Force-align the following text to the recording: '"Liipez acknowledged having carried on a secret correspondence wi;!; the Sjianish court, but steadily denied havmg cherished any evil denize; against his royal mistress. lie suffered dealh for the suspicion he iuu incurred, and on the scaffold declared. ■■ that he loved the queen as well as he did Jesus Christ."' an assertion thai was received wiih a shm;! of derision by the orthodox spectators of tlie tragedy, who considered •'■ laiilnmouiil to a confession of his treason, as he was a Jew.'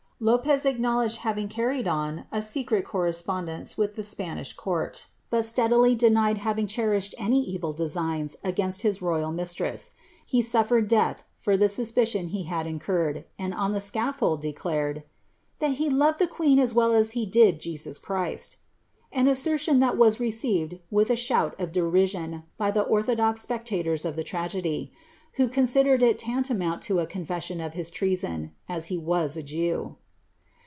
'"Liipez 0.21 0.67
acknowledged 0.67 1.17
having 1.25 1.47
carried 1.47 1.87
on 1.87 2.25
a 2.31 2.43
secret 2.43 2.85
correspondence 2.85 3.73
wi;!; 3.75 3.91
the 3.95 4.03
Sjianish 4.03 4.55
court, 4.55 5.07
but 5.31 5.45
steadily 5.45 5.95
denied 5.95 6.37
havmg 6.41 6.69
cherished 6.69 7.15
any 7.17 7.41
evil 7.41 7.73
denize; 7.73 8.35
against 8.43 8.83
his 8.83 9.01
royal 9.01 9.31
mistress. 9.31 9.89
lie 10.31 10.41
suffered 10.41 10.87
dealh 10.87 11.17
for 11.39 11.57
the 11.57 11.67
suspicion 11.67 12.27
he 12.27 12.45
iuu 12.45 12.67
incurred, 12.67 13.25
and 13.39 13.55
on 13.55 13.71
the 13.71 13.81
scaffold 13.81 14.41
declared. 14.43 14.97
■■ 14.97 15.03
that 15.57 15.77
he 15.77 15.89
loved 15.89 16.19
the 16.19 16.27
queen 16.27 16.59
as 16.59 16.71
well 16.71 16.93
as 16.93 17.13
he 17.17 17.25
did 17.25 17.59
Jesus 17.59 17.97
Christ."' 17.97 18.57
an 19.11 19.27
assertion 19.27 19.79
thai 19.79 19.95
was 19.95 20.19
received 20.19 20.77
wiih 20.93 21.09
a 21.09 21.13
shm;! 21.15 21.59
of 21.59 21.71
derision 21.71 22.43
by 22.59 22.69
the 22.69 22.83
orthodox 22.83 23.41
spectators 23.41 24.05
of 24.05 24.17
tlie 24.17 24.25
tragedy, 24.25 24.93
who 25.37 25.47
considered 25.47 26.01
•'■ 26.01 26.13
laiilnmouiil 26.15 26.79
to 26.81 26.99
a 26.99 27.07
confession 27.07 27.59
of 27.59 27.73
his 27.73 27.89
treason, 27.89 28.51
as 28.69 28.85
he 28.89 28.99
was 28.99 29.35
a 29.35 29.41
Jew.' 29.41 29.95